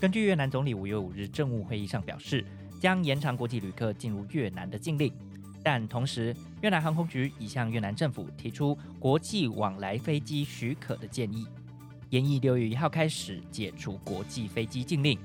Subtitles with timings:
[0.00, 2.44] 根据越南总理五月五日政务会议上表示，
[2.78, 5.12] 将延长国际旅客进入越南的禁令，
[5.60, 11.44] 但同时，越南航空局已向越南政府提出国际往来飞机许可的建议，
[12.10, 15.18] 延议六月一号开始解除国际飞机禁令。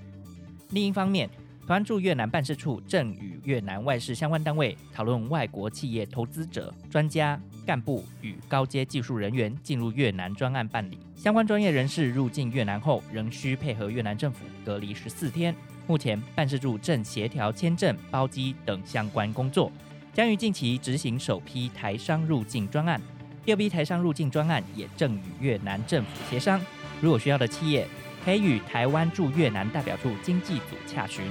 [0.72, 1.30] 另一方面，
[1.66, 11.00] 团驻越南办事处正与越南外事相关单位讨论外国企业投资者、专家、干部与高阶技术人员进入越南专案办理。
[11.16, 15.56] 相关专业人士入境越南后，仍需配合越南政府隔离十四天。
[15.88, 19.72] 目前，办事处正协调签证、包机等相关工作，
[20.14, 23.02] 将于近期执行首批台商入境专案。
[23.46, 26.60] 第二批台商入境专案也正与越南政府协商，
[27.00, 27.88] 如果需要的企业，
[28.26, 31.26] 可以与台湾驻越南代表处经济组洽询。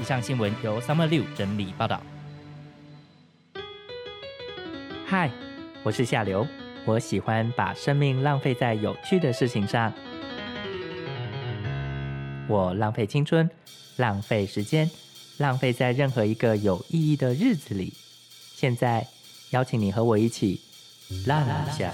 [0.00, 2.00] 以上新闻由 Summer 六整理报道。
[5.06, 5.30] 嗨，
[5.82, 6.46] 我是夏流，
[6.84, 9.92] 我喜欢把生命浪费在有趣的事情上。
[12.48, 13.48] 我浪费青春，
[13.96, 14.90] 浪费时间，
[15.38, 17.92] 浪费在任何一个有意义的日子里。
[18.54, 19.06] 现在，
[19.50, 20.60] 邀请你和我一起
[21.26, 21.92] 浪一下。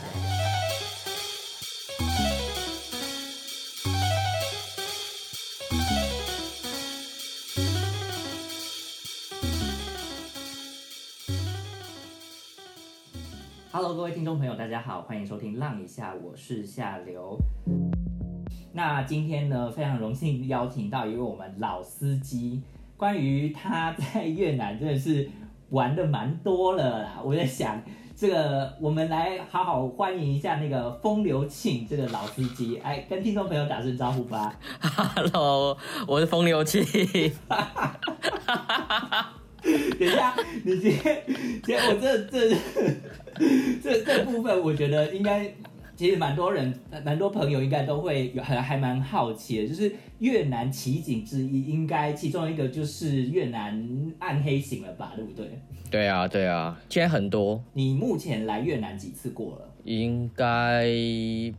[14.22, 17.36] 听众朋友，大家好，欢迎收听《浪一下》，我是夏流。
[18.72, 22.62] 那今天呢，非常荣幸邀请到一位我们老司机，
[22.96, 25.28] 关于他在越南真的是
[25.70, 27.20] 玩的蛮多了啦。
[27.24, 27.82] 我在想，
[28.14, 34.54] 这个我们来好好欢迎一下那个风流庆这个老司机，哎，跟听众朋友打声招呼吧。
[35.16, 35.76] Hello，
[36.06, 36.84] 我是风流庆。
[39.98, 42.50] 等一下，你今天，今天我这这
[43.82, 45.48] 这这部分，我觉得应该
[45.96, 46.72] 其实蛮多人、
[47.04, 55.46] 蛮多朋友应该都会有，还还蛮好奇的，就是越南奇景之一，应该其中一个就是越南暗黑型了吧，对不对？
[55.90, 57.62] 对啊，对啊，现在很多。
[57.74, 59.68] 你目前来越南几次过了？
[59.84, 60.88] 应该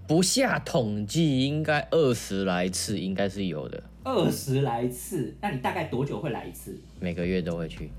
[0.07, 3.83] 不下统计，应该二十来次，应该是有的。
[4.05, 6.77] 二十来次，那你大概多久会来一次？
[6.99, 7.89] 每个月都会去。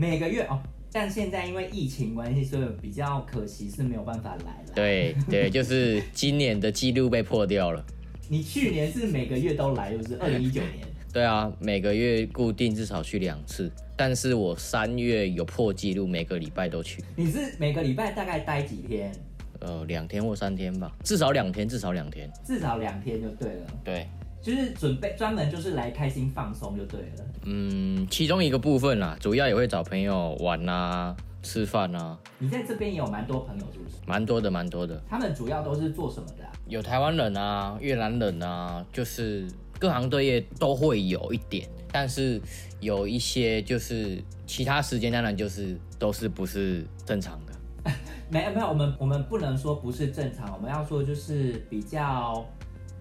[0.00, 0.58] 每个月哦，
[0.90, 4.72] 但现在因为疫情关系，所以比较可惜是没有办法来了。
[4.74, 7.84] 对对，就是今年的记录被破掉了。
[8.26, 10.88] 你去年是每个月都来，就是二零一九年。
[11.12, 17.04] 对啊，每个月固定至少去两次，但是我三月有破纪录，每个礼拜都去。
[17.14, 19.12] 你是每个礼拜大概待几天？
[19.58, 23.66] 呃，两天或三天吧，至少两天，至少两天，至少两天就对了。
[23.84, 24.08] 对。
[24.42, 27.24] 就是准备专门就是来开心放松就对了。
[27.44, 32.18] 嗯，其中一个部分啦，主要也会找朋友玩啊、吃饭啊。
[32.38, 33.96] 你在这边也有蛮多朋友，是不是？
[34.06, 35.02] 蛮多的，蛮多的。
[35.08, 36.44] 他们主要都是做什么的？
[36.66, 39.46] 有台湾人啊、越南人啊，就是
[39.78, 42.40] 各行各业都会有一点，但是
[42.80, 47.52] 有一些就是其他时间当然就是都是不是正常的。
[48.30, 52.42] 没有没有，我们我们不能说不是正常，我们要说就是比较。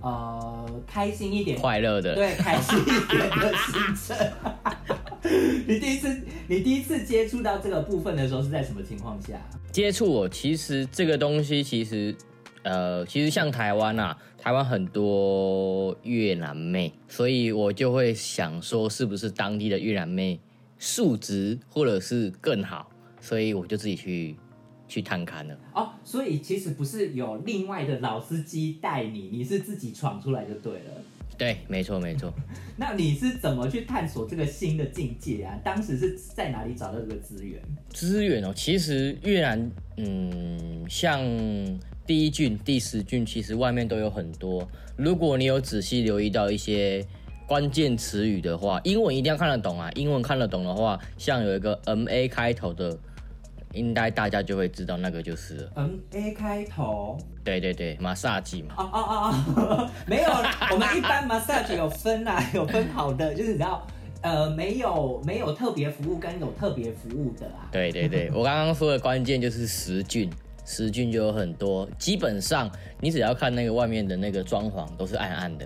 [0.02, 4.32] 呃，开心一点，快乐的，对，开心一点的行程。
[5.68, 9.34] 你第一次，你第一次接触到这个部分的时候是在什么情况下？
[9.72, 12.16] 接触我，其实这个东西，其实，
[12.64, 20.40] 呃，其实像台湾啊，台湾很多越南妹，所以我就会想说，是不是当地的越南妹
[20.78, 22.90] 素质或者是更好，
[23.20, 24.38] 所以我就自己去。
[24.90, 30.92] 去探勘了哦，所以其实不是有另外的老司机带你，你是自己闯出来就对了。
[31.38, 32.34] 对，没错没错。
[32.76, 35.58] 那你是怎么去探索这个新的境界啊？
[35.64, 37.62] 当时是在哪里找到这个资源？
[37.92, 41.24] 资源哦，其实越南，嗯，像
[42.06, 44.68] 第一郡、第十郡，其实外面都有很多。
[44.98, 47.06] 如果你有仔细留意到一些
[47.48, 49.90] 关键词语的话，英文一定要看得懂啊。
[49.96, 52.98] 英文看得懂的话，像有一个 M A 开头的。
[53.74, 58.74] 应该大家就会知道那个就是嗯 A 开头，对对对，马萨吉嘛。
[58.78, 60.30] 哦哦哦哦，没有，
[60.72, 63.86] 我们一般马萨吉有分啊，有分好的，就是你知道，
[64.22, 67.70] 呃，没有没有特别服务跟有特别服务的啊。
[67.72, 70.30] 对对对， 我刚刚说的关键就是十郡，
[70.66, 75.66] 十郡就有很多，基本上你只要看那个外面的那个装潢都是暗暗的。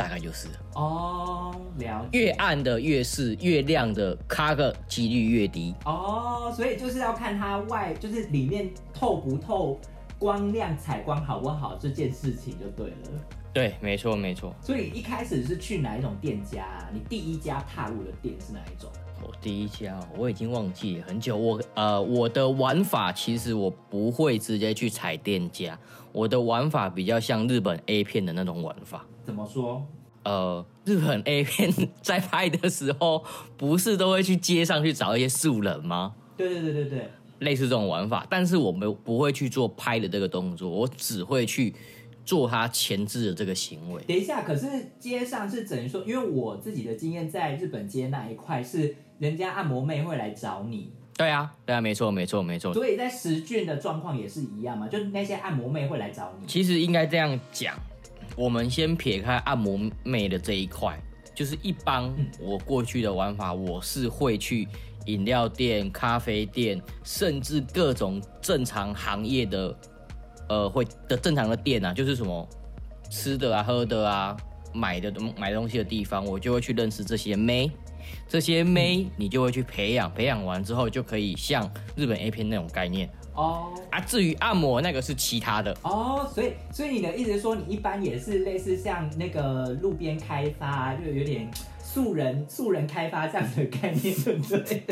[0.00, 2.18] 大概就是哦，了解。
[2.18, 6.50] 越暗的越是越亮的，卡个几率越低哦。
[6.56, 9.78] 所以就是要看它外，就是里面透不透
[10.18, 12.96] 光亮，采光好不好这件事情就对了。
[13.52, 14.54] 对，没错没错。
[14.62, 16.88] 所以一开始是去哪一种店家？
[16.94, 18.90] 你第一家踏入的店是哪一种？
[19.22, 21.36] 我第一家我已经忘记了很久。
[21.36, 25.78] 我呃，我的玩法其实我不会直接去踩店家，
[26.10, 29.04] 我的玩法比较像日本 A 片的那种玩法。
[29.24, 29.86] 怎么说？
[30.24, 31.72] 呃，日本 A 片
[32.02, 33.24] 在拍的时候，
[33.56, 36.14] 不是都会去街上去找一些素人吗？
[36.36, 41.74] 对对对对对，类似这种玩法，但是我们不会去做拍的这个动作，我只会去
[42.24, 44.02] 做他前置的这个行为。
[44.04, 44.66] 等一下，可是
[44.98, 52.74] 街上是等于说，因为我自己的经验，在日本街那一块是人家按摩妹会来找你，对啊，对啊，没错，没错，没错。
[52.74, 56.46] 所以在实俊的状况也是一样嘛，就那些按摩妹会来找你。
[56.46, 57.74] 其实应该这样讲，
[58.36, 60.98] 我们先撇开按摩妹的这一块，
[61.34, 64.66] 就是一般我过去的玩法，我是会去
[65.06, 69.78] 饮料店、咖啡店，甚至各种正常行业的，
[70.48, 72.48] 呃，会的正常的店啊，就是什么
[73.10, 74.36] 吃的啊、喝的啊、
[74.72, 77.70] 买的东买东西的地方，我就会去认识这些妹。
[78.26, 83.08] 这些妹你就会去培养，培养完之后就可以像日本 A 片那种概念
[83.40, 83.72] 哦。
[83.90, 91.50] 啊，至于按摩那个是其他的哦，所以所以你的意思是说，你一般也是类似像那个路边开发，就有点
[91.82, 94.84] 素人素人开发这样的概念，对不对？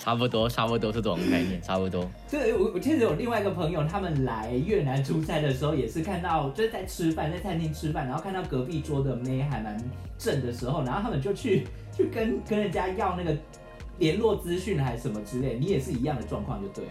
[0.00, 2.06] 差不多，差不多是这种概念，差不多。
[2.30, 9.76] 对，我我其实有另外一个朋友，他们来越南出差的时候，也是看到就是在吃饭，在餐厅吃饭，然后看到隔壁桌的妹还蛮
[10.18, 11.66] 正的时候，然后他们就去
[11.96, 13.34] 去跟跟人家要那个
[13.98, 16.90] 联络资讯还是什么之类，你也是一样的状况就对了。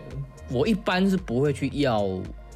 [0.50, 2.04] 我一般是不会去要，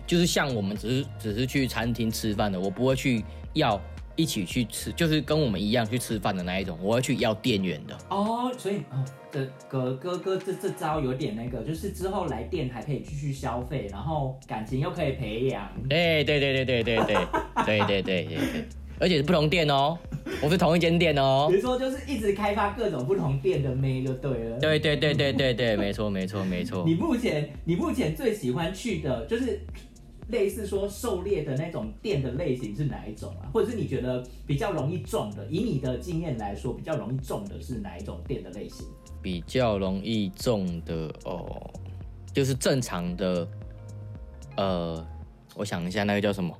[0.05, 3.23] 就是像我们只是只是去餐厅吃饭的，我不会去
[3.53, 3.79] 要。
[4.15, 8.51] 一起去吃，就是跟我们一样去吃饭的那一种，我会去要店员的哦。
[8.57, 9.01] 所以，哦、
[9.69, 15.71] 哥哥哥这这招有点那个，就是之后来店还可以继续消费，然后感情又可以培养。
[15.87, 17.15] 对对对对对对对
[17.65, 18.69] 对对对对。
[18.99, 19.97] 而且是不同店哦，
[20.43, 21.47] 我是同一间店哦。
[21.49, 24.59] 比如说，就是一直开发各种不同店的妹就对了。
[24.59, 26.83] 对对对对对对， 没错没错没错。
[26.85, 29.61] 你目前你目前最喜欢去的就是。
[30.29, 33.49] 类似说狩猎的那种店的类型是哪一种啊？
[33.51, 35.43] 或者是你觉得比较容易中的？
[35.47, 38.85] 以你的经验来说，比较容易中的是哪一种店的类型？
[39.23, 41.67] 比较容易中的哦，
[42.31, 43.47] 就是正常的。
[44.55, 45.03] 呃，
[45.55, 46.55] 我想一下，那个叫什么？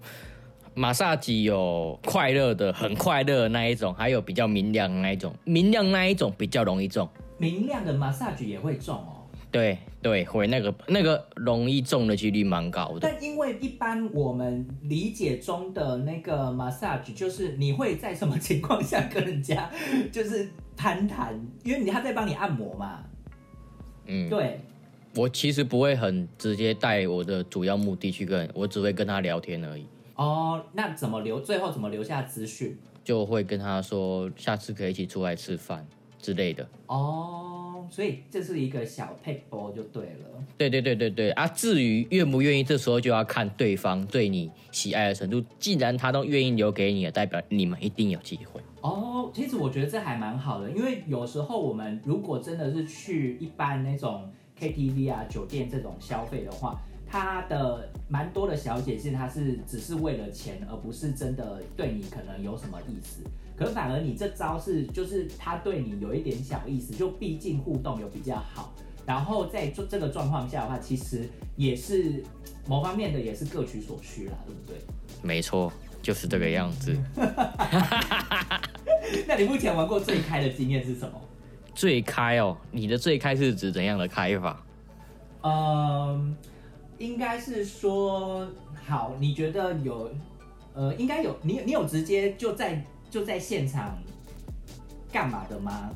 [0.80, 5.36] 马萨吉有快乐的，很快乐的那一种，还有比较明亮的那一种。
[5.44, 7.06] 明亮那一种比较容易中。
[7.38, 9.28] 明亮的马萨吉也会中哦。
[9.52, 13.00] 对对，会那个那个容易中的几率蛮高的。
[13.02, 19.70] 但因为一般我们理解中的那个 massage，就是你会在什么情况下跟人家
[20.14, 21.46] 就是攀谈？
[21.66, 23.04] 因为你他在帮你按摩嘛。
[24.06, 24.62] 嗯，对。
[25.18, 29.86] 我其实不会很直接带我的主要目的去跟，我只会跟他聊天而已。
[30.20, 31.40] 哦，那怎么留？
[31.40, 32.78] 最后怎么留下资讯？
[33.06, 35.88] 就会跟他说，下次可以一起出来吃饭
[36.20, 36.68] 之类的。
[36.88, 37.56] 哦。
[37.90, 40.44] 所以这是一个小配波就对了。
[40.56, 41.48] 对对对对对啊！
[41.48, 45.44] 至于愿不愿意，这时候就要看对方对你喜爱的程度。
[45.58, 48.62] 既然他都愿意留给你，代表你们一定有机会。
[48.82, 54.30] 哦，其实我觉得这还蛮好的，因为有时候我们如果真的是去一般那种
[54.60, 56.80] KTV 啊、酒店这种消费的话，
[57.10, 63.24] 他的蛮多的小姐其实她是只是为了钱，而不是真的对你可能有什么意思。
[63.58, 68.74] 可反而你这招是，就是他对你有一点小意思，就毕竟互动有比较好，
[69.06, 71.28] 然后在这这个状况下的话，其实
[71.58, 72.24] 也是
[72.66, 74.78] 某方面的也是各取所需啦，对不对？
[75.22, 75.70] 没错，
[76.02, 76.96] 就是这个样子。
[79.28, 81.20] 那你目前玩过最开的经验是什么？
[81.76, 84.64] 最开哦，你的最开是指怎样的开法？
[85.42, 86.36] 嗯，
[87.00, 88.48] 应该是说，
[88.88, 90.12] 好，你觉得有，
[90.76, 92.80] 呃，应该有，你你有直接就在。
[93.12, 93.98] 就在现场
[95.12, 95.90] 干嘛的吗？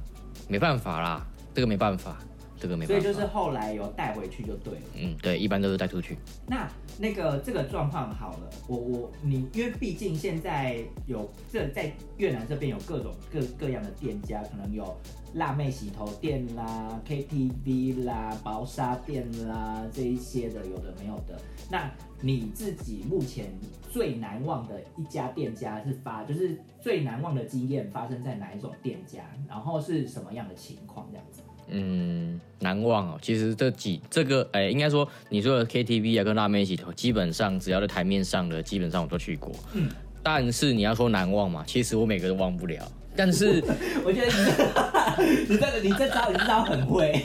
[0.48, 2.18] 没办法啦，这个没办法，
[2.64, 2.86] 这个没。
[2.86, 4.82] 所以就是后来有带回去就对了。
[4.96, 6.18] 嗯，对，一般都是带出去。
[6.48, 6.66] 那
[6.98, 14.96] 那个这个状况好了，我我你，因为毕竟现在有这在越南这边有各种各各样的店家，可能有
[15.34, 21.38] 辣妹洗头店啦、KTV 啦、薄纱店啦这一些的，有的没有的。
[21.70, 21.92] 那
[22.22, 23.52] 你自己目前
[23.92, 29.24] 最难忘的一家店家是发，就是最难忘的经验发生在哪一种店家？
[29.50, 31.42] 然后是什么样的情况这样子？
[31.68, 33.20] 嗯，难忘哦。
[33.22, 39.52] 其实这几这个，哎，应该说你说的 KTV 啊，跟辣妹洗头，基本上只要在台面上的，基本上我都去过。
[39.74, 39.90] 嗯，
[40.22, 42.92] 但是你要说难忘嘛，其实我每个都忘不了。
[43.16, 43.64] 但是
[44.04, 47.22] 我觉得你你这你这招你这招很会。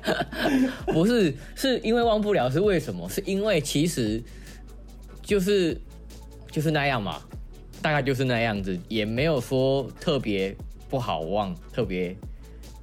[0.86, 3.08] 不是，是因为忘不了，是为什么？
[3.08, 4.22] 是因为其实
[5.22, 5.78] 就是
[6.50, 7.20] 就是那样嘛，
[7.80, 10.54] 大概就是那样子，也没有说特别
[10.88, 12.16] 不好忘，特别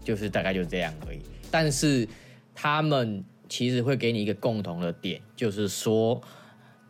[0.08, 1.20] 就是大概就这样而已。
[1.52, 2.08] 但是
[2.56, 6.22] 他们其实会给你一个共同的点，就是说，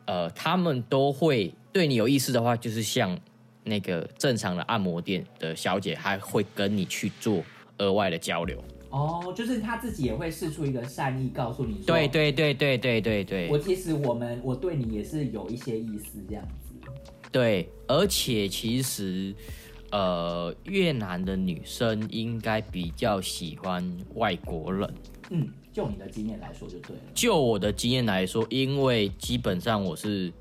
[0.05, 3.17] 呃，他们都会对你有意思的话，就是像
[3.63, 7.43] 那个正常的按摩店的小姐还会跟你去做
[7.79, 8.63] 额外的交流。
[8.91, 16.89] 哦，就是他自己也会试出一个善意，告诉你说，对对对对对对对，我其实我们我对你也是有一些意思这样子。
[17.31, 19.33] 对，而且其实，
[19.91, 24.93] 呃，越南的女生应该比较喜欢外国人。
[25.29, 27.01] 嗯，就你的经验来说就对了。
[27.13, 30.31] 就我的经验来说，因为基本上我是，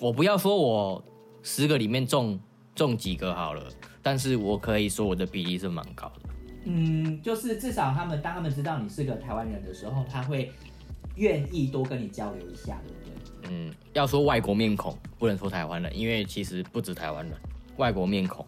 [0.00, 1.02] 我不要说我
[1.42, 2.38] 十个里面中
[2.74, 3.62] 中几个好了，
[4.02, 6.30] 但是我可以说我的比例是蛮高的。
[6.64, 10.50] 嗯，就是至少他们当他们知道你是个台湾人的时候，他会
[11.16, 13.50] 愿意多跟你交流一下，对不对？
[13.50, 17.34] 嗯，要说外国面孔，不能说台湾人，因为其实不止台湾人，
[17.76, 18.44] 外国面孔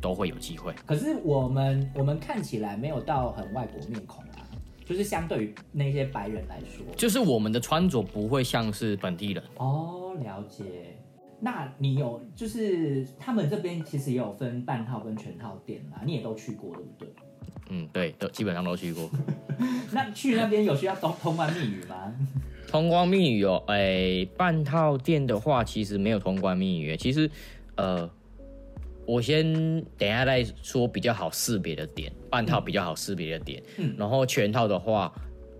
[0.00, 0.72] 都会有机会。
[0.86, 4.46] 可是我们我们看起来没有到很外国面孔啊，
[4.84, 9.42] 就是相对于那些白人来说，就是我们的穿着不会像是本地人。
[9.56, 10.64] 哦，了解。
[11.42, 17.08] 那你有就是他们这边其实也有分半套跟全套店啦，你也都去过，对不对？
[17.70, 19.08] 嗯，对，都基本上都去过。
[19.92, 22.12] 那去那边有需要通通关密语吗？
[22.68, 26.96] 通关密语哦，哎，半套店的话其实没有通关密语。
[26.96, 27.30] 其实，
[27.76, 28.08] 呃，
[29.10, 29.52] 我先
[29.98, 33.60] 等一下再说比较好识别的点，半套比较好识别的点。
[33.78, 33.92] 嗯。
[33.98, 35.12] 然后全套的话，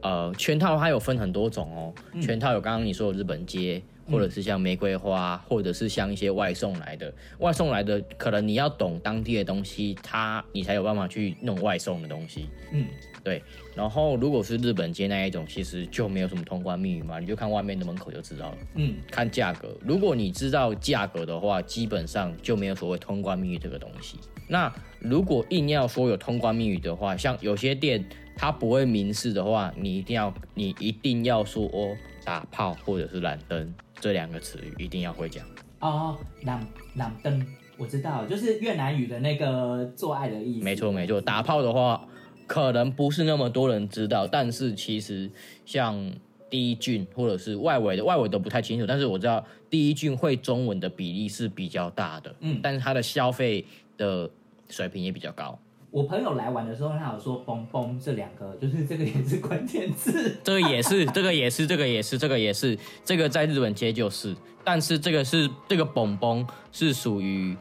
[0.03, 1.93] 呃，全套它有分很多种哦。
[2.23, 3.83] 全套有刚刚你说的日本街。
[4.11, 12.49] 或者是像玫瑰花，或者是像一些外送来的，外送来的可能你要懂当地的东西，它你才有办法去弄外送的东西。
[12.73, 12.87] 嗯，
[13.23, 13.43] 对。
[13.75, 18.59] 然后如果是日本街那一种，其实就没有什么通关密语嘛，你就看外面的门口就知道了。
[18.75, 24.19] 嗯，看价格，如果你知道价格的话，基本上就没有所谓通关密语这个东西。
[24.49, 28.05] 那如果硬要说有通关密语的话，像有些店
[28.37, 33.73] 它不会明示的话，你一定要你一定要说哦打炮或者是蓝灯。
[34.01, 35.47] 这两个词语一定要会讲
[35.81, 36.67] 哦，朗
[36.97, 40.65] 朗登，我知道，就是越南语的那个做爱的意思。
[40.65, 42.07] 没错没错，打炮的话
[42.47, 45.31] 可能不是那么多人知道，但是其实
[45.65, 46.13] 像
[46.49, 53.65] 第一郡或者是外围的外围都不太清楚，但是我知道第一郡会中文的比例是比较大的，嗯，但是它的消费
[53.97, 54.29] 的
[54.69, 55.59] 水平也比较高。
[55.93, 60.37] 我朋友来玩的时候，他有说“嘣嘣”这两个，就是这个也是关键字。
[60.45, 64.37] 这个也是，这个也是，这个也是，这个也是，这个在日本街就是。
[64.63, 67.57] 但是这个是这个“嘣嘣”是属于，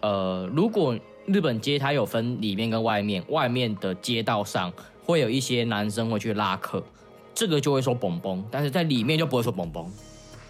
[0.00, 4.72] 呃，如果日本街它有分里面跟外面，外面的街道上
[5.04, 6.82] 会有一些男生会去拉客，
[7.34, 9.84] 这个就会说“嘣嘣”，但是在里面就不会说“嘣嘣”。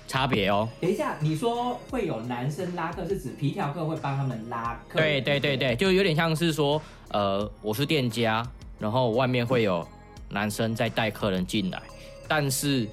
[0.06, 4.98] 差别哦，等一下，你说会有男生拉客，是指皮条客会帮他们拉客？
[4.98, 8.46] 对对对对，就有点像是说，呃，我是店家，
[8.78, 9.86] 然后外面会有
[10.28, 11.82] 男生在带客人进来，
[12.28, 12.86] 但是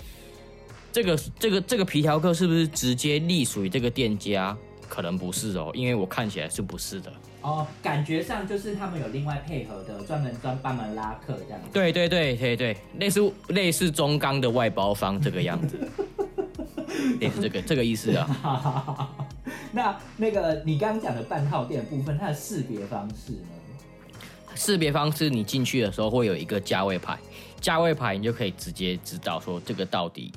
[0.92, 4.56] 这个这个这个皮条客是不是直接隶属于这个店家？
[4.88, 7.10] 可能不是哦，因为我看起来是不是的。
[7.42, 11.62] 哦，感觉上就是他们有另外配合的，专门专帮忙拉客这样。
[11.72, 15.78] 对对对对对，类似类似中钢的外包方这个样子。
[17.20, 19.10] 也是这个这个意思啊。
[19.72, 23.48] 那那个你刚刚讲的半套店部分，它的识别方式呢？
[24.56, 27.18] 识别方式，你进去的时候会有一个价位牌，
[27.62, 30.32] 价位牌你就可以直接知道说这个到底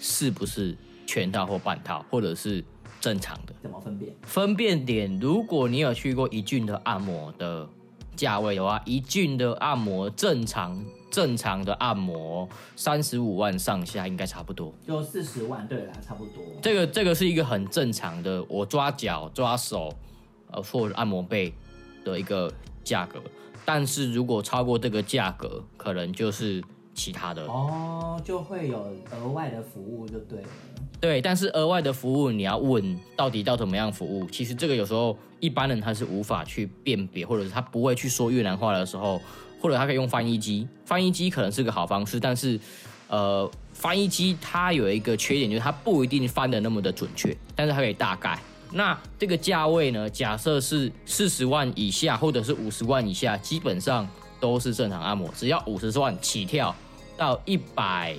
[0.00, 0.76] 是不是
[1.06, 2.62] 全套或半套，或者是
[3.00, 3.54] 正常的。
[3.62, 4.12] 怎么分辨？
[4.22, 7.66] 分辨点，如果你有去过一俊的按摩的
[8.14, 10.84] 价位的话，一俊的按摩正常。
[11.16, 12.46] 正常的按摩
[12.76, 16.44] 三十五万上下应该差不多，就四十万，对啦，差不多。
[16.60, 19.90] 这个这个是一个很正常的，我抓脚抓手，
[20.50, 21.54] 呃，或者按摩背
[22.04, 22.52] 的一个
[22.84, 23.18] 价格。
[23.64, 30.48] 但是如果超过这个价格，可能就是其他的哦，就会有额外的服务，就对了。
[31.00, 39.18] 对，但是额外的服务你要问到底到怎么样服务，其实这个有时候一般人他是无法去辨别，或者是他不会去说越南话的时候。
[39.60, 42.58] 或者他可以用翻译机，翻译机可能是个好方式，但是，
[43.08, 48.38] 呃，翻译机它有一个缺点，就是它不一定翻的那么的准确，但是它可以大概。
[48.72, 50.10] 那这个价位呢？
[50.10, 54.06] 假设是四十万以下，或者是五十万以下，基本上
[54.40, 55.30] 都是正常按摩。
[55.36, 56.74] 只要五十万起跳
[57.16, 58.16] 到一百、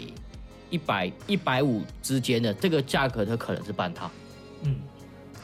[0.69, 4.09] 一百、一百五之间的这个价格，它可能是半套。
[4.63, 4.77] 嗯，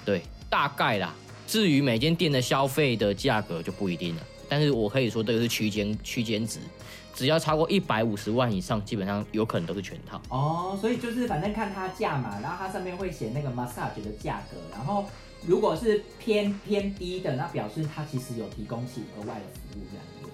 [0.05, 1.13] 对，大概啦。
[1.45, 4.21] 至于每间店的消费的价格就不一定了。
[4.49, 6.59] 但是我可以说这个是区间区间值，
[7.13, 10.21] 只要超过一百五十万以上，基本上有可能都是全套。
[10.29, 15.05] 哦，所以就是反正看它价嘛，然后它上面会写那个 massage 的价格，然后
[15.45, 20.29] 如果是偏偏低的，那表示它其实有提供起额外的服务，这样子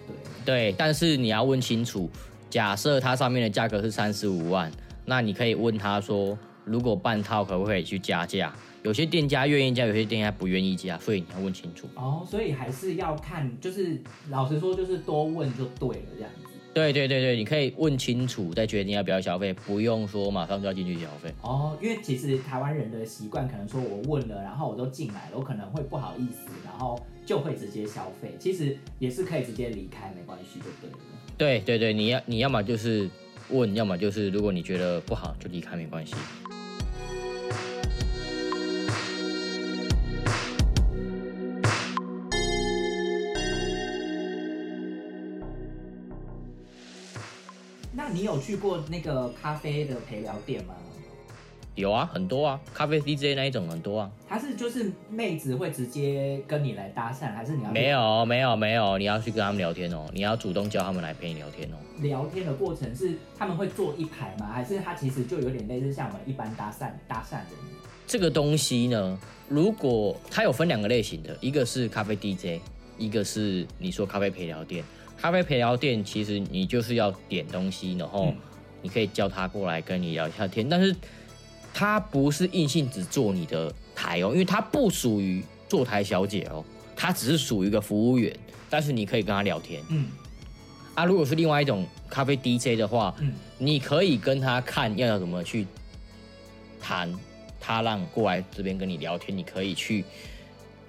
[0.46, 0.72] 对。
[0.72, 2.10] 对，但是你要问清楚，
[2.50, 4.72] 假设它上面的价格是三十五万，
[5.06, 8.54] 那你可以问他说，如果半套可不可以去加价？
[8.83, 11.88] 有些店家愿意加，有些店家不愿意加，所以你要问清楚。
[11.95, 16.50] 哦，所以还是要看，就是老实说，就是多问就对了，这样子。
[16.71, 21.33] 对对对对，你可以问清楚再决定要不要消费，不用说马上就要进去消费。
[21.41, 28.33] 哦，因为其实台湾人的习惯可能说我问了，然后我都进来了，我可能会不好意思，然后就会直接消费。
[28.39, 30.98] 其实也是可以直接离开，没关系，就对了。
[31.38, 33.09] 对对对，你要你要么就是
[33.50, 36.13] 问，要么就是如果你觉得不好就离开，没关系。
[48.10, 50.74] 那你有去过那个咖啡的陪聊店吗？
[51.75, 54.10] 有啊，很多啊，咖啡 DJ 那一种很多啊。
[54.28, 61.75] 他是就是妹子会直接跟你来搭讪，还是你要没有没有没有，你要去跟他们聊天哦，你要主动叫他们来陪你聊天哦。
[62.00, 64.50] 聊天的过程是他们会坐一排吗？
[64.51, 67.56] 还是他其实就有点类似像我们一般搭讪搭讪的？
[68.08, 72.60] 这个东西呢，如果它有分两个类型的，一个是咖啡 DJ，
[72.98, 74.84] 一个是你说咖啡陪聊店。
[75.21, 78.33] 咖啡陪聊店其实你就是要点东西，然后
[78.81, 80.95] 你可以叫他过来跟你聊一下天，但是
[81.73, 86.63] 他不是硬性只做你的台哦，因为他不属于坐台小姐哦，
[86.95, 88.33] 他只是属于一个服务员，
[88.69, 89.83] 但是你可以跟他聊天。
[89.89, 90.07] 嗯，
[90.95, 95.67] 啊，如果是另外一种咖啡 DJ 的话，嗯你可以跟他看要要怎么去
[96.79, 97.13] 谈，
[97.59, 100.05] 他让过来这边跟你聊天，你可以去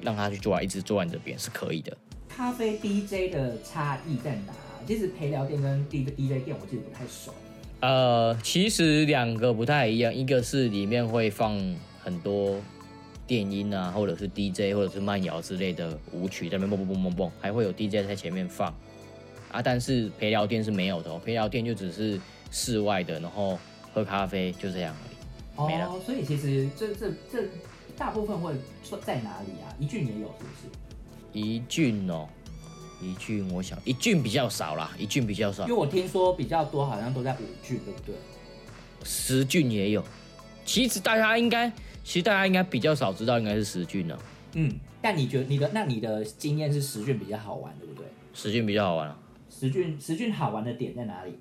[0.00, 1.96] 让他去坐来一直坐在你这边是可以的。
[2.40, 4.54] 咖啡 DJ 的差异在哪？
[4.86, 7.34] 其实陪聊店跟 D DJ 店我自己不太熟。
[7.80, 11.60] 呃，其实两个不太一样，一个是里面会放
[12.02, 12.56] 很多
[13.26, 18.74] 电音啊，或者是 DJ 或者是慢摇之类的舞曲在那边蹦蹦蹦蹦蹦，还会有 DJ 在前面放
[19.52, 19.60] 啊。
[19.60, 22.18] 但是陪聊店是没有的哦，陪聊店就只是
[22.50, 23.58] 室外的，然后
[23.92, 25.68] 喝咖啡就这样而已。
[25.70, 27.44] 没了哦，所以其实这这这
[27.98, 29.68] 大部分会说在哪里啊？
[29.78, 30.89] 一俊也有是不是？
[31.32, 32.28] 一郡哦，
[33.00, 38.14] 一郡我想一郡比较少啦，一郡比较少因为，我听说比较多，好像都在五郡，对不对？
[39.04, 40.04] 十郡也有。
[40.64, 41.68] 其实大家应该，
[42.04, 44.18] 其实大家应该比较少知道，应该是十郡了。
[44.54, 48.04] 嗯，但你觉得你的那你的经验是十郡比较好玩，对不对？
[48.34, 49.18] 十郡比较好玩啊。
[49.48, 51.38] 十郡十郡好玩的点在哪里？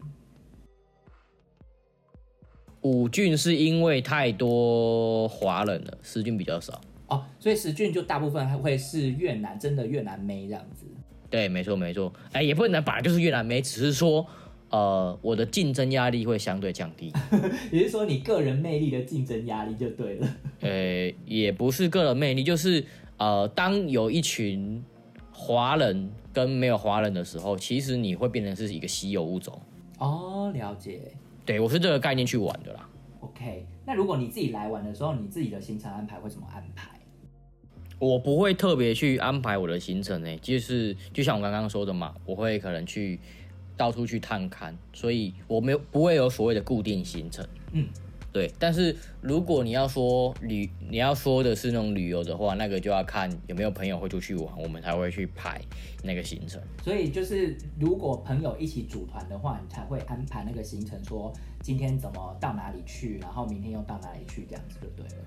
[2.81, 6.79] 五郡是因为太多华人了，十郡比较少。
[7.09, 10.85] 哦，所以石俊就大部分还会是越南，真的越南妹这样子。
[11.29, 12.11] 对，没错没错。
[12.31, 14.25] 哎，也不能把就是越南妹，只是说，
[14.69, 17.13] 呃，我的竞争压力会相对降低。
[17.71, 20.27] 也是说，你个人魅力的竞争压力就对了。
[20.61, 22.83] 呃，也不是个人魅力，就是
[23.17, 24.83] 呃，当有一群
[25.31, 29.59] 华人跟没有华人的时候，其实你会变成是一个稀有物种。
[29.99, 30.99] 哦，了解。
[31.45, 32.87] 对我是这个概念去玩的啦。
[33.21, 36.98] OK，那如果你自己来玩的时候，你自己的行程安排会怎么安排？
[37.99, 43.19] 我不会特别去安排我的行程呢，就是就像我刚刚说的嘛，我会可能去
[43.75, 47.45] 到处去探勘，所以我没有不会有所谓的固定行程。
[47.73, 47.87] 嗯，
[48.31, 48.49] 对。
[48.57, 55.61] 但是如果你要说旅，你要说的是那种旅游的话，那个就要看有没有朋友会出去玩，我们才会去排
[56.03, 56.61] 那个行程。
[56.83, 65.23] 所以就是，如果朋友一起组团的话，你才会安排那个行程，说今天怎么到哪里去，然后明天又到哪里去，这样子就对了。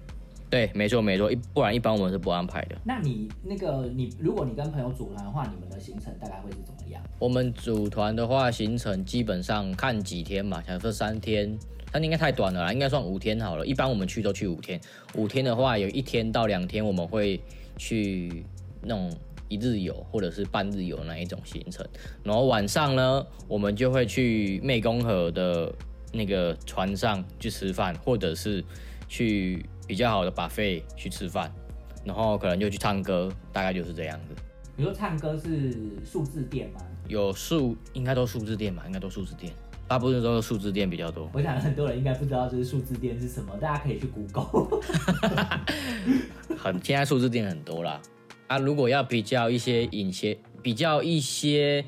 [0.53, 2.77] 对，没错没错，一不然一般我们是不安排的。
[2.85, 7.03] 那你那个你，如果你跟朋友组团的话，你们的行程大概会是怎么样？
[7.19, 11.59] 我们组团的话，行程基本上看几天嘛，假设三天，
[11.91, 13.67] 三天应该太短了啦，应该算五天好了。
[13.67, 14.79] 一般我们去都去五天，
[15.15, 17.41] 五天的话有一天到两天我们会
[17.79, 18.45] 去
[18.83, 19.11] 那种
[19.49, 21.83] 一日游或者是半日游那一种行程，
[22.23, 25.73] 然后晚上呢，我们就会去湄公河的
[26.13, 28.63] 那个船上去吃饭，或者是
[29.09, 31.53] 去比较好的 buffet 去吃饭，
[32.05, 34.35] 然后可能就去唱歌，大概就是这样子。
[34.77, 36.81] 比如说唱歌是数字店吗？
[37.09, 39.53] 有数应该都数字店吧，应该都数字店，
[39.87, 41.29] 大部分都是数字店比较多。
[41.35, 44.81] 我想很多人应该不知道这是数字店是什么，大家可以去 Google。
[46.57, 48.01] 很现在数字店很多啦。
[48.47, 51.85] 啊，如果要比较一些隐些，比较一些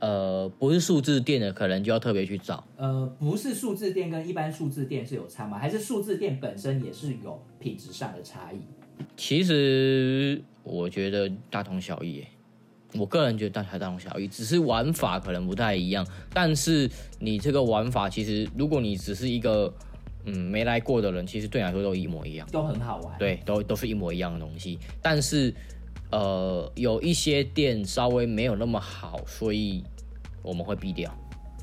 [0.00, 2.64] 呃不是数字店的，可能就要特别去找。
[2.76, 5.58] 呃，不是数字店跟一般数字店是有差吗？
[5.58, 8.58] 还是数字店本身也是有品质上的差异？
[9.16, 12.24] 其实我觉得大同小异，
[12.94, 16.06] 我个人觉得大大同小异，只是玩法可能不太一样。
[16.32, 19.72] 但是你这个玩法，其实如果你只是一个
[20.24, 22.48] 嗯没来过的人，其实对你来说都一模一样。
[22.50, 24.78] 都很好玩。，对，都都是一模一样的东西。
[25.00, 25.54] 但是，
[26.10, 29.84] 呃，有一些店稍微没有那么好，所以
[30.42, 31.12] 我们会避掉。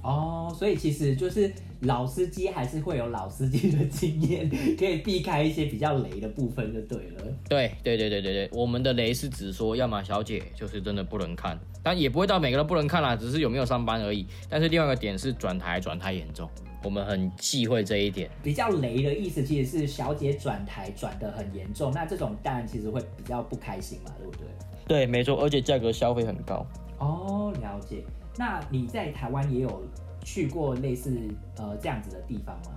[0.04, 7.24] 哦，所以其实就是老司机还是会有老司机的经验，可以避开一些比较雷的部分就对了。
[7.50, 14.28] 对对对对对对，我们的雷是指说，要么小姐就是真的不能看，但也不会到每个都不能看啦，只是有没有上班而已。
[14.48, 16.48] 但是另外一个点是转台转太严重，
[16.86, 18.30] 我们很忌讳这一点。
[18.44, 24.46] 比较雷的意思其实是小姐转台转的很严重，那这种当然其实会比较不开心嘛，对不对？
[24.88, 26.64] 对，没错，而且价格消费很高。
[27.00, 28.04] 哦，了解。
[28.38, 29.84] 那你在台湾也有
[30.24, 31.18] 去过类似
[31.58, 32.74] 呃这样子的地方吗？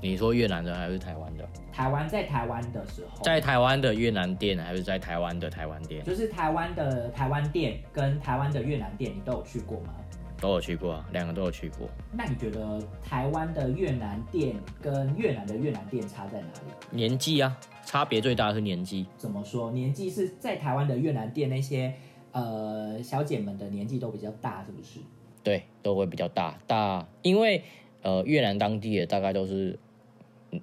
[0.00, 1.48] 你说越南的还是台湾的？
[1.72, 6.02] 台湾在台湾的时候，在台湾的越南店还是在台湾的台湾店？
[6.04, 9.94] 就是台湾的台湾店跟台湾的越南店，你都有去过吗？
[10.42, 11.88] 都有去过啊，两个都有去过。
[12.12, 16.72] 那你觉得台湾的越南店跟越南的越南店差在哪里？
[16.90, 19.06] 年纪啊，差别最大的是年纪。
[19.16, 19.70] 怎么说？
[19.70, 21.94] 年纪是在台湾的越南店那些
[22.32, 24.98] 呃小姐们的年纪都比较大，是不是？
[25.44, 27.62] 对，都会比较大大，因为
[28.02, 29.78] 呃越南当地的大概都是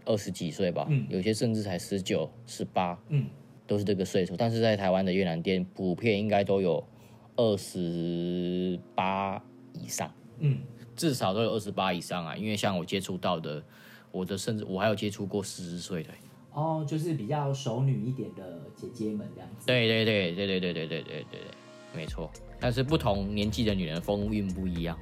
[0.04, 3.28] 二十几岁吧，嗯有些甚至才十九、十八，嗯，
[3.66, 4.36] 都是这个岁数。
[4.36, 6.84] 但是在台湾的越南店，普遍应该都有
[7.38, 9.42] 二十八
[9.82, 10.60] 以上，嗯，
[10.96, 12.36] 至少都有二十八以上啊。
[12.36, 13.64] 因为像我接触到的，
[14.12, 16.10] 我的甚至我还有接触过四十岁的。
[16.54, 19.68] 哦，就是比较熟女一点的姐姐们这样子。
[19.68, 21.42] 对对对对对对对对对对对，
[21.96, 22.30] 没错。
[22.60, 24.98] 但是不同年纪的女人风韵不一样，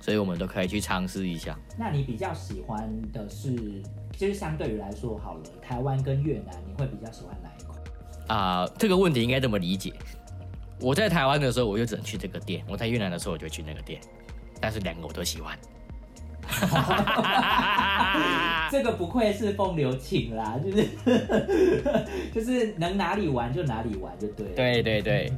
[0.00, 1.58] 所以我们都可以去尝试一下。
[1.78, 3.82] 那你比较喜欢的是，
[4.16, 7.78] 就是相对于来说好了，台湾跟越南，你会比较喜欢哪一款？
[8.28, 9.92] 啊、这个问题应该这么理解。
[10.82, 14.00] 我在台湾的时候，我就只能去这个店；我在越南的时候，我就去那个店。
[14.60, 15.56] 但是两个我都喜欢。
[18.70, 20.88] 这个不愧是风流情啦，就是
[22.34, 24.54] 就是能哪里玩就哪里玩就对了。
[24.56, 25.32] 对对对，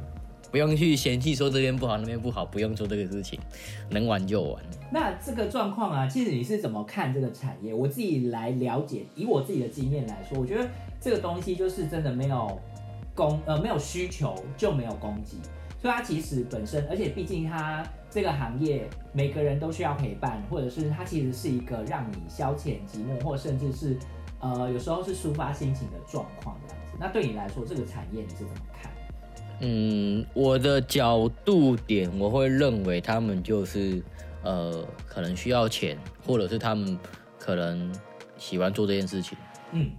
[0.51, 3.39] 不用去嫌弃说这边不好那边不好，不用做这个事情，
[3.91, 4.63] 能玩就玩。
[4.91, 7.73] 那这个状况啊，其实你是怎么看这个产业？
[7.73, 10.67] 我自己来了解，以我自己的经验来说，我觉得
[10.99, 12.59] 这个东西就是真的没有
[13.15, 15.37] 供呃没有需求就没有供给，
[15.81, 23.97] 所以它其实本身，而且毕竟它这个行业每个人都需要陪伴，或者是它其实是一个让你消遣寂寞，或甚至是
[24.39, 26.97] 呃有时候是抒发心情的状况这样子。
[26.99, 28.91] 那对你来说，这个产业你是怎么看？
[29.61, 34.03] 嗯，我的角度点，我会认为他们就是
[34.43, 36.99] 呃，可能需要钱，或者是他们
[37.39, 37.89] 可能
[38.37, 39.37] 喜欢做这件事情。
[39.71, 39.91] 嗯，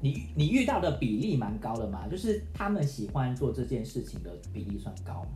[0.00, 5.30] 你你遇到的比例蛮高的嘛，就是他们喜欢做这件事情的比例算高吗？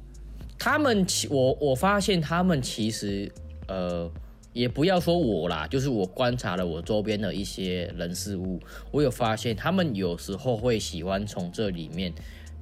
[0.58, 3.30] 他们其我我发现他们其实
[3.66, 4.08] 呃，
[4.52, 8.60] 也不要说我啦，就是我观察了我周边的一些人事物，
[8.92, 12.12] 我有发现他们有时候会喜欢从这里面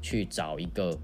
[0.01, 0.99] 去找一个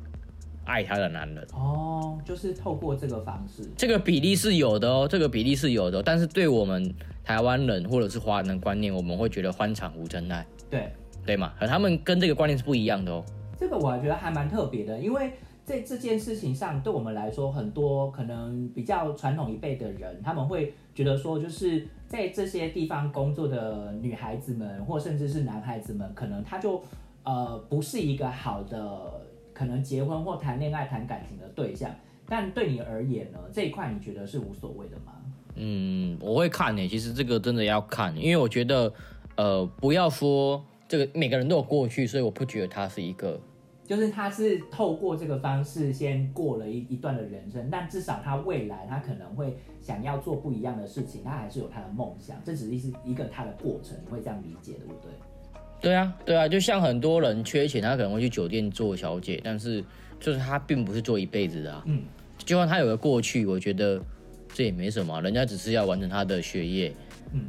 [0.66, 1.46] 爱他的男人。
[1.54, 10.92] 哦，就是透过这个方式，这个比例是有的哦，这个比例是有的哦、但是对我们台湾人或者是华人的观念，我们会觉得欢场无真爱，对
[11.24, 11.54] 对吗？
[11.58, 13.24] 可他们跟这个观念是不一样的哦。
[13.58, 15.32] 这个我还觉得还蛮特别的，因为
[15.64, 26.80] 在这件事情上，对我们来说，很多可能比较传统一辈的人，他们会觉得说，就是在这些地方工作的女孩子们，或甚至是男孩子们，可能他就
[27.24, 29.25] 呃不是一个好的
[29.56, 31.90] 可能结婚或谈恋爱、谈感情的对象。
[32.28, 35.12] 但对你而言呢，这一块你觉得是无所谓的吗？
[35.54, 38.92] 嗯，我会看呢、其实这个真的要看，因为我觉得，
[39.36, 43.40] 呃，不要说这个每个人都有过去，所以我不觉得他是一个
[43.84, 55.12] 就是他是透过这个方式先过了一一段的人生，但至少他未来他可能会想要做不一样的事情，他还是有他的梦想，这只是一个他的过程，你会这样理解对不对？
[55.80, 59.84] 对啊，对啊，就像很多人缺钱，他可能会去酒店做小姐，但是
[60.18, 61.82] 就是他并不是做一辈子的啊。
[61.86, 62.02] 嗯，
[62.38, 64.00] 就算他有个过去，我觉得
[64.52, 66.92] 这也没什么啊，人家只是要完成他的学业，
[67.32, 67.42] 嗯，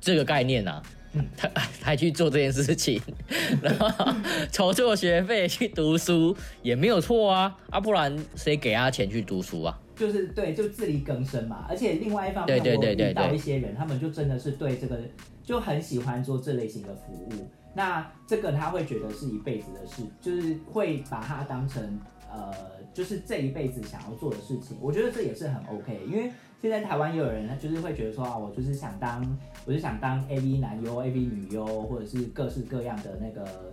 [0.00, 0.82] 这个概念啊。
[1.12, 1.50] 嗯他
[1.82, 3.02] 他去做这件事情，
[3.60, 4.14] 然后
[4.52, 9.76] 筹措学费去读书也没有错啊，啊，不然谁给他钱去读书啊？
[9.96, 11.66] 就是对，就自力更生嘛。
[11.68, 15.00] 而且另外一方面，对对对对我遇到一些人，他们就真的是对这个
[15.42, 17.48] 就很喜欢做这类型的服务。
[17.74, 21.98] 那这个他会觉得是一辈子的事，就是会把它当成
[22.30, 22.52] 呃，
[22.92, 24.76] 就是这一辈子想要做的事情。
[24.80, 26.30] 我觉得这也是很 OK，因为
[26.60, 29.24] 现在台湾也有人，他就是会觉得说啊，我就是想当，
[29.64, 33.72] 我就想当 AV 男优、AV 女优，或者是各式各样的那个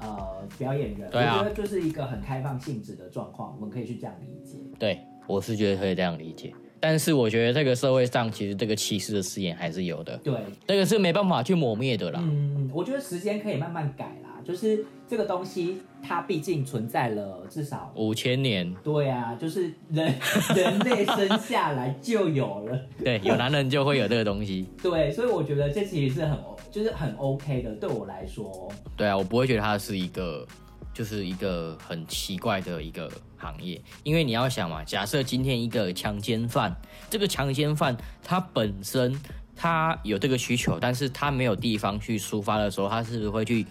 [0.00, 1.10] 呃表演人。
[1.10, 4.58] 对啊我觉得就是一个很开放性质的状况，我们可以去这样理解。
[4.78, 6.52] 对，我是觉得可以这样理解。
[6.86, 10.34] 但是我觉得这个社会上其实这个歧视的誓言还是有的，对，
[10.66, 12.20] 这个是没办法去抹灭的啦。
[12.22, 20.14] 嗯，我觉得时间可以慢慢改啦，就是这个东西它毕竟存在了至少五千年，对啊，就是人
[20.54, 24.68] 人类生下来就有了， 对，有男人就会有这个东西。
[24.82, 26.38] 对，所以我觉得这其实是很
[26.70, 28.70] 就是很 OK 的，对我来说。
[28.94, 30.46] 对啊，我不会觉得它是一个
[30.94, 36.74] 就是一个很奇怪的一个行业，因为你要想嘛，假设今天一个强奸犯，
[37.10, 39.20] 这个强奸犯他本身
[39.56, 43.66] 他有这个需求，但是他没有地方去抒发的时候，他是不是会去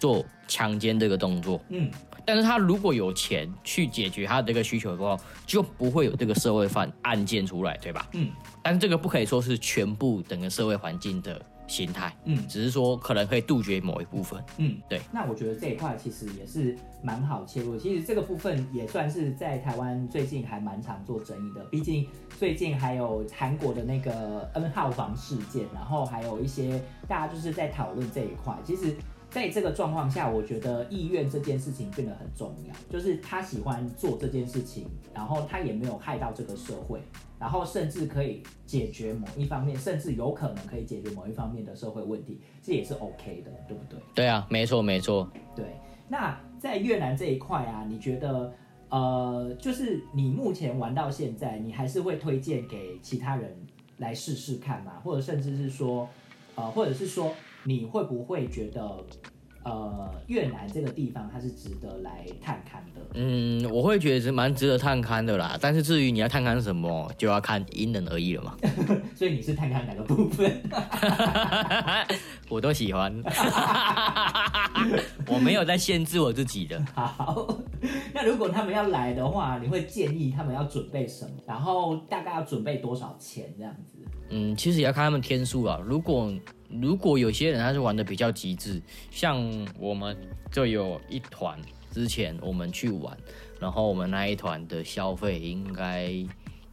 [0.00, 1.60] 做强奸这个动作？
[1.68, 1.90] 嗯，
[2.24, 8.08] 但是他如果有钱去解决他的这个需求的话，就不会有这个社会犯案件出来，对吧？
[8.12, 8.30] 嗯，
[8.62, 14.42] 但是这个不可以说是全部整个社会环境的形态，嗯只是说可能可以杜绝某一部分。
[14.58, 15.00] 嗯，对。
[15.10, 17.78] 那我觉得这一块其实也是蛮好切入的。
[17.78, 22.06] 其实这个部分也算是在台湾最近还蛮常做争议的，毕竟
[22.38, 28.56] 最近还有韩国的那个 N 号房事件，然后还有一些大家就是在讨论这一块。
[28.64, 28.94] 其实
[29.32, 37.00] 在这个状况下，我觉得意愿这件事情变得很重要，就是他喜欢做这件事情，然后他也没有害到这个社会，
[37.38, 43.98] 然后甚至可以解决某一方面，甚至有可能可以解决某一方面的社会问题，这也是 OK 的，对不对？
[44.14, 45.26] 对啊，没错没错。
[45.56, 45.64] 对，
[46.08, 48.52] 那在越南这一块啊，你觉得
[48.90, 53.56] 呃，就是你目前玩到现在，你还是会推荐给其他人
[53.96, 55.00] 来试试看吗？
[55.02, 56.06] 或者甚至是说，
[56.54, 57.32] 呃，或者是说，
[57.64, 59.04] 你会不会觉得
[59.64, 63.00] 呃，越南这个地方它是值得来探勘的？
[63.14, 65.56] 嗯，我会觉得是蛮值得探勘的啦。
[65.60, 68.56] 但是至于你要探勘什么，就要看因人而异了嘛。
[69.14, 70.60] 所以你是探勘哪个部分？
[72.50, 73.14] 我都喜欢，
[75.28, 76.84] 我没有在限制我自己的。
[76.94, 77.56] 好，
[78.12, 81.30] 那如果他们要来的话，你会建议他们要准备什么？
[81.46, 83.98] 然后大概要准备多少钱这样子？
[84.30, 85.78] 嗯，其实也要看他们天数啊。
[85.86, 86.32] 如果
[86.80, 88.80] 如果有些人他是玩的比较极致，
[89.10, 89.42] 像
[89.78, 90.16] 我们
[90.50, 91.58] 就有一团，
[91.90, 93.16] 之前我们去玩，
[93.60, 96.10] 然后我们那一团的消费应该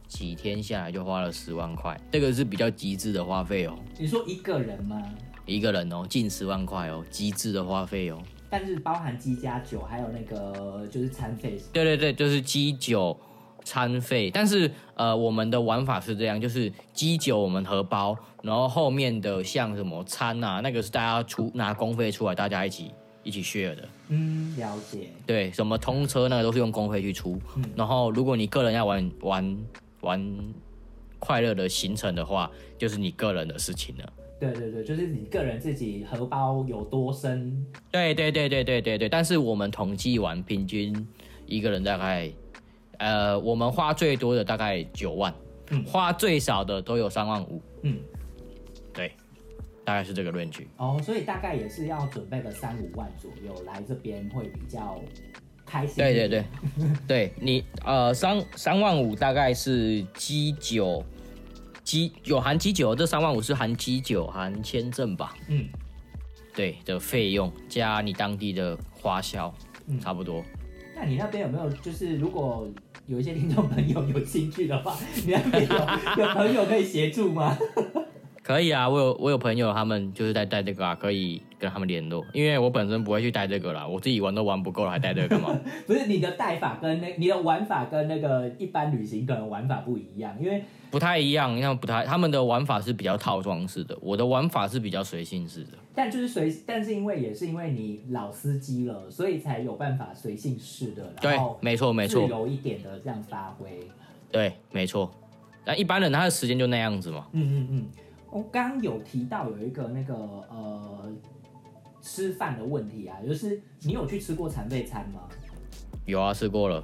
[0.08, 3.78] 几天下来就花了十万块，这个是比较极致的花费哦。
[3.98, 5.02] 你说一个人吗？
[5.46, 8.20] 一个人哦，近十万块哦，极致的花费哦。
[8.48, 11.56] 但是包含鸡加酒，还有那个就是餐费。
[11.72, 13.16] 对对对，就是鸡酒
[13.64, 14.30] 餐费。
[14.30, 22.90] 但是呃，我们的玩法是这样，就是鸡酒我们荷包，然后后面的像什么餐啊，那个是大家出拿公费出来，大家一起
[23.22, 23.88] 一起 share 的。
[24.08, 25.10] 嗯，了解。
[25.26, 27.40] 对，什么通车那个都是用公费去出。
[27.76, 29.58] 然后如果你个人要玩玩
[30.00, 30.38] 玩
[31.18, 34.12] 快乐的行程的话，就是你个人的事情了。
[34.40, 37.62] 对对对，就是你个人自己荷包有多深。
[37.90, 41.06] 对对对对对对对，但是我们统计完，平均
[41.44, 42.32] 一个人大概，
[42.96, 45.34] 呃，我们花最多的大概九万，
[45.72, 47.98] 嗯花最少的都有三万五，嗯，
[48.92, 49.12] 对，
[49.84, 50.66] 大概是这个 range。
[50.76, 55.00] 哦，所以大概也是要准备个三五万左右来这边会比较
[55.64, 55.96] 开心。
[55.96, 56.44] 对对对，
[57.06, 61.04] 对你呃三三万五大概是基酒，
[61.84, 65.36] 基有含基酒，这三万五是含基酒含签证吧？
[65.48, 65.68] 嗯，
[66.54, 69.54] 对的费用加你当地的花销，
[69.86, 70.44] 嗯差不多。
[70.96, 72.68] 那你那边有没有就是如果
[73.06, 77.56] 有一些听众朋友有兴趣的话，你那边有有朋友可以协助吗？
[78.50, 82.26] 可以啊，我有我有朋友他们就是在带这个啊，可以跟他们联络。
[82.32, 85.56] 因为我本身不会去带这个啦，我自己玩都玩不够了，还带这个干嘛？
[85.86, 95.70] 不是你的带法跟那你的玩法跟那个一般旅行可能玩法不一样，因为不太一样，因为不太他们的玩法是比较套装式的，我的玩法是比较随性式的。
[95.94, 103.68] 但就是随，但是因为也是因为你老司机了，所以才有办法随性式的，对然后，没错没自错，由一点的这样发挥。
[104.32, 105.08] 对，没错。
[105.64, 107.26] 那一般人他的时间就那样子嘛。
[107.32, 107.86] 嗯嗯嗯，
[108.30, 111.12] 我刚刚有提到有一个那个呃
[112.00, 115.20] 吃饭的问题啊，就是你有去吃过残废餐吗？
[116.06, 116.82] 有啊，吃过了。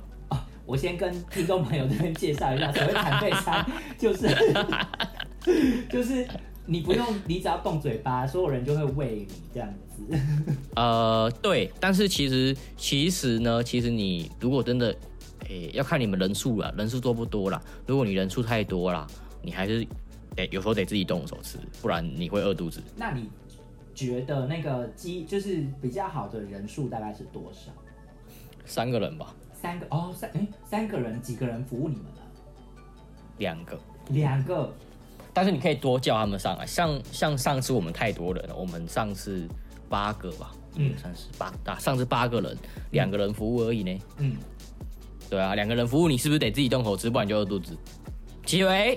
[0.64, 3.64] 我先跟听众朋友这边介绍一下， 所谓残废餐
[3.96, 4.28] 就是
[5.88, 6.26] 就是
[6.66, 10.18] 你不用，你只要动嘴巴，所有人就会喂你这样子。
[10.74, 14.92] 呃，对，但是其实其实呢，其实你如果真的，
[15.48, 17.62] 诶、要看你们人数了，人数多不多啦。
[17.86, 19.06] 如果你人数太多啦，
[19.42, 19.86] 你还是
[20.36, 22.82] 得有时候得自己动手吃，不然你会饿肚子。
[22.94, 23.28] 那你
[23.94, 27.72] 觉得那个鸡就是比较好的人数大概是多少？
[28.64, 32.20] 三个人吧，三个哦，三哎三个人几个人服务你们呢？
[33.38, 33.78] 两个。
[34.10, 34.72] 两个
[35.34, 39.46] 但是你可以多叫他们上来，像像上次我们太多人了，我们上次
[39.88, 42.56] 八个吧，嗯嗯，三十八，啊，上次八个人，
[42.92, 43.98] 两个人服务而已呢。
[44.18, 44.36] 嗯，
[45.28, 47.76] 对啊，两个人服务你是不是得自己动手吃，不然就饿肚子？
[48.44, 48.96] 其实，哎，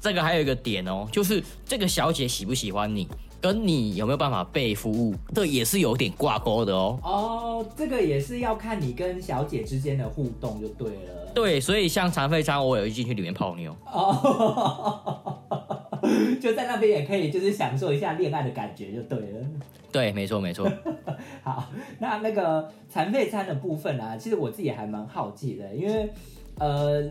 [0.00, 3.06] 这个还有一个点哦，就是这个小姐喜不喜欢你，
[3.40, 6.98] 跟你有没有办法被服务，这也是有点挂钩的哦。
[7.02, 11.30] 哦，这个也是要看你跟小姐之间的互动就对了。
[11.34, 13.76] 对，所以像残废餐，我有进去里面泡妞。
[13.84, 15.38] 哦，
[16.40, 19.46] 就在那边也可以，就是享受一下恋爱的感觉就对了。
[19.92, 20.68] 对，没错没错。
[21.44, 26.10] 好，那那个残废餐的部分啊，其实我自己还蛮好奇的，因为
[26.58, 27.02] 呃，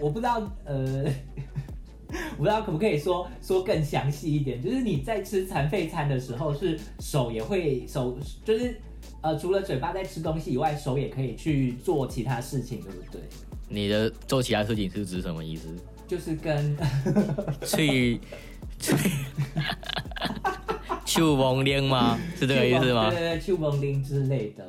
[0.00, 1.04] 我不知道呃，
[2.32, 8.80] 我不知道可不可以说说更详细一点，就是你在吃残废餐的时候，是手也会手，就是
[9.20, 13.20] 呃，除了嘴巴在吃东西以外，手也可以去做其他事情，对不对？
[13.68, 15.68] 你的做其他事情是指什么意思？
[16.06, 16.76] 就是跟
[17.64, 18.20] 去
[18.78, 18.94] 去。
[21.04, 22.18] 去 蒙丁吗？
[22.36, 23.10] 是这个意思吗？
[23.10, 24.64] 对对对，去蒙丁之类的，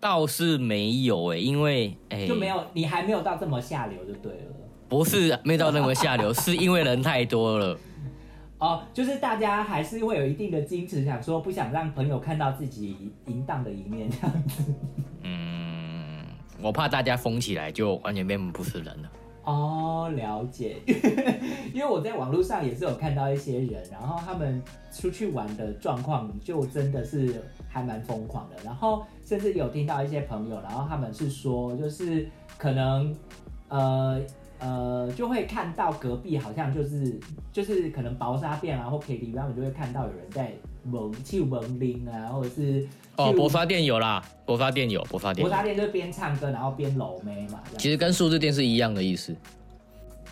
[0.00, 4.61] 倒是没有哎，因为哎，就没有，你还没有到这么下流就对了。
[4.92, 7.78] 不是没到那么下流，是因为人太多了。
[8.58, 14.62] 哦，就是大家还是会有一定的矜持，想说不想让朋友看到自己淫荡的一面这样子。
[15.22, 16.22] 嗯，
[16.60, 19.10] 我怕大家疯起来就完全变不是人了。
[19.44, 20.76] 哦，了解，
[21.72, 32.28] 因为我在网络上也是有看到一些人，然后他们出去玩的状况就真的是还蛮疯狂的，然后甚至有听到一些朋友，然后他们是说，就是
[32.58, 33.16] 可能
[33.68, 34.20] 呃
[34.62, 37.18] 呃就会看到隔壁好像就是
[37.52, 40.52] 就是可能薄纱店啊或 KTV，他们就会看到有人在
[40.84, 42.86] 蒙去蒙铃啊，或者是。
[43.16, 45.46] 哦，博发店有啦，博发店有，博发店。
[45.46, 47.60] 博发店就是边唱歌然后边搂妹嘛。
[47.76, 49.36] 其实跟数字店是一样的意思。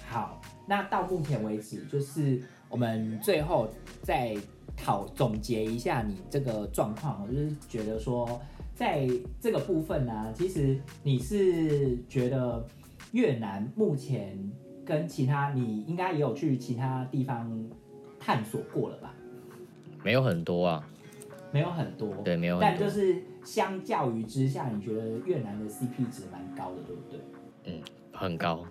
[0.09, 2.41] 好，那到目前为止，就是
[2.71, 3.69] 我们最后
[4.03, 4.35] 再
[4.77, 7.23] 讨总结一下你这个状况。
[7.23, 8.41] 我就是觉得说，
[8.75, 9.07] 在
[9.41, 12.65] 这个部分呢，其实你是觉得
[13.13, 14.39] 越南目前
[14.85, 17.69] 跟其他，你应该也有去其他地方
[18.19, 19.15] 探索过了吧？
[20.03, 20.87] 没有很多啊。
[21.53, 27.21] 没有很多，对，没有，但就是相较于之下，你觉得越南的 CP 值蛮高的，对不对？
[27.65, 28.65] 嗯，很高，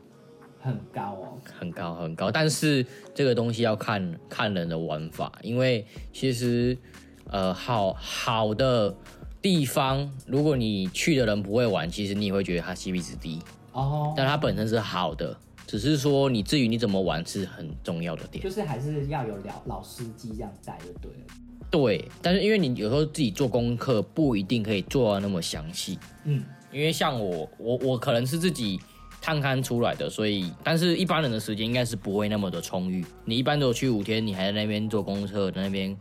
[0.61, 2.31] 很高哦，很高很高。
[2.31, 6.77] 但是这个东西要看看人的玩法，因为其实
[7.25, 8.95] 呃，好好的
[9.41, 13.41] 地方，如果你去的人不会玩，其实你也会觉得它 CP 值低
[13.73, 14.13] 哦。
[14.15, 21.27] 但它本身是好的，只是说你至于你怎么玩是很重要的点，就是还是要有老老司机这样带就对了。
[21.71, 28.79] 对，但是因为你有时候自己做功课不一定可以做到那么详细，嗯，因为像我，我我可能是自己
[29.21, 33.05] 探勘出来的，所以，但是一般人的时间应该是不会那么的充裕。
[33.23, 35.95] 你一般都去五天，你还在那边坐公车，在那边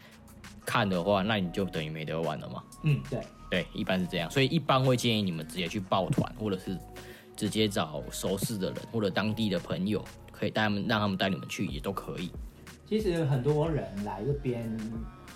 [0.64, 2.62] 看的话，那你就等于没得玩了嘛。
[2.85, 6.78] 嗯，对，对，一般是这样，所以一般会建议你们直接去抱团，或者是
[7.38, 12.31] 直接找熟识的人或者当地的朋友，可以带他们让他们带你们去也都可以。
[12.87, 14.68] 其实很多人来这边。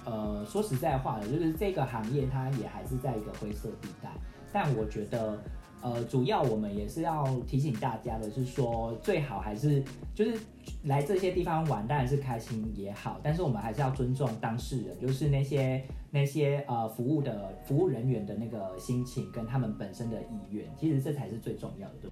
[0.04, 4.10] 呃，说实在话的，就是这个行业它也还是在一个灰色地带。
[4.52, 5.40] 但我觉得，
[5.82, 9.82] 呃，主要我们也是要提醒大家的是说，最好还是
[10.14, 10.38] 就是
[10.84, 22.10] 来这些地方玩，当然是开心也好，但是我们还是要尊重当事人，就是那些那些呃服务的服务人员的那个心情跟他们本身的意愿，其实这才是最重要的。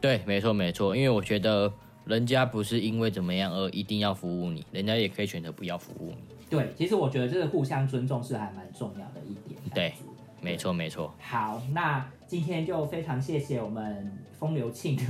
[0.00, 1.72] 对，没错没错，因为我觉得
[2.06, 6.16] 人家不是因为怎么样而一定要服务你，人家也可以选择不要服务你。
[6.48, 9.60] 对，其实我觉得这个互相尊重是还蛮重要的一点。
[9.72, 9.92] 对，
[10.40, 11.14] 没错没错。
[11.20, 15.04] 好，那今天就非常谢谢我们风流庆的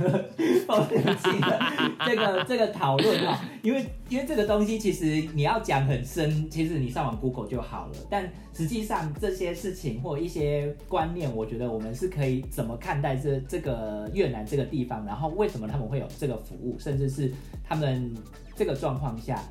[0.67, 1.59] 风流庆的
[2.05, 7.93] 这个这个讨论哈，因为因为这个东西其实你要讲很深，其实你上网 Google 就好了。
[8.09, 17.31] 但实际上这些事情或一些观念，我觉得我们是可以怎么看待这这个越南这个地方，然后为什么他们会有这个服务，甚至是
[17.63, 18.13] 他们
[18.55, 19.41] 这个状况下。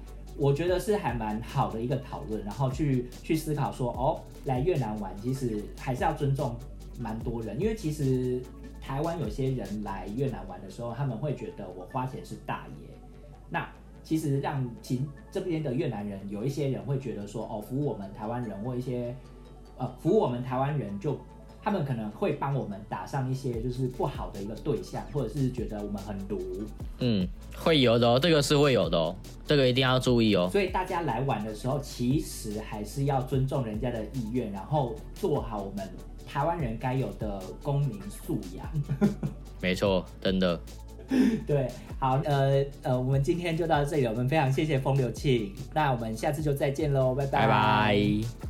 [0.41, 6.57] 我觉得是还蛮好的一个讨论，然后去去思考说，哦，来越南玩，其实还是要尊重
[6.99, 8.41] 蛮多人，因为其实
[8.81, 12.89] 台湾有些人来越南玩的时候，他们会觉得我花钱是大爷，
[13.51, 13.71] 那
[14.03, 19.15] 其实让其这边的越南人有一些人会觉得说，哦，服务我们台湾人或一些
[19.77, 21.19] 呃服务我们台湾人就。
[21.63, 26.41] 他们可能会帮我们打上一些就是不好的一个对象，或者是觉得我们很毒。
[26.99, 29.15] 嗯，会有的哦，这个是会有的哦，
[29.47, 30.49] 这个一定要注意哦。
[30.51, 35.89] 所以大家来玩的时候，其实还是要尊重人家的意愿，然后做好我们
[36.27, 38.67] 台湾人该有的公民素养。
[39.61, 40.59] 没错，真的。
[41.45, 41.69] 对，
[41.99, 47.41] 好，呃呃，我们今天就到这里，我们非常谢谢风流庆，那我们下次就再见喽，拜拜。
[47.41, 48.50] 拜拜。